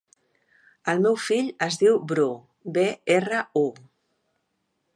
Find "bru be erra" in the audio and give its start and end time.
2.13-3.43